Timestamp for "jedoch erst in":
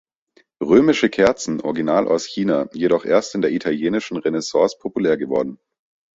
2.73-3.43